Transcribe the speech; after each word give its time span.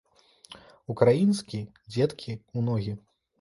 Украінскі 0.93 1.59
дзеткі 1.93 2.31
ў 2.39 2.67
ногі! 2.71 2.97